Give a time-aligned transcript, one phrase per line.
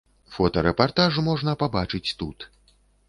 [0.35, 2.47] Фотарэпартаж можна пабачыць тут.